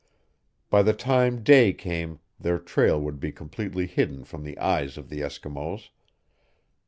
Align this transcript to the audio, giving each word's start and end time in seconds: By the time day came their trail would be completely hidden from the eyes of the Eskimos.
By 0.71 0.81
the 0.81 0.93
time 0.95 1.43
day 1.43 1.73
came 1.73 2.21
their 2.39 2.57
trail 2.57 2.99
would 2.99 3.19
be 3.19 3.31
completely 3.31 3.85
hidden 3.85 4.23
from 4.23 4.41
the 4.43 4.57
eyes 4.57 4.97
of 4.97 5.09
the 5.09 5.19
Eskimos. 5.21 5.89